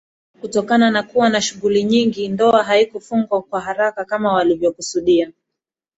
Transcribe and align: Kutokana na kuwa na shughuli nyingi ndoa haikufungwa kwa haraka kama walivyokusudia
Kutokana 0.41 0.91
na 0.91 1.03
kuwa 1.03 1.29
na 1.29 1.41
shughuli 1.41 1.83
nyingi 1.83 2.27
ndoa 2.29 2.63
haikufungwa 2.63 3.41
kwa 3.41 3.61
haraka 3.61 4.05
kama 4.05 4.33
walivyokusudia 4.33 5.31